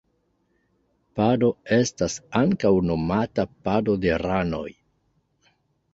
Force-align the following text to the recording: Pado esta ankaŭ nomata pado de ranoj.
Pado 1.19 1.49
esta 1.77 2.09
ankaŭ 2.41 2.73
nomata 2.89 3.47
pado 3.69 3.99
de 4.07 4.17
ranoj. 4.27 4.69